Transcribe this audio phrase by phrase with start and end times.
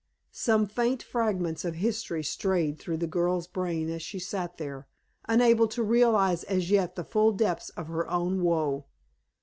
[0.33, 4.87] Some faint fragments of history strayed through the girl's brain as she sat there,
[5.25, 8.85] unable to realize as yet the full depths of her own woe.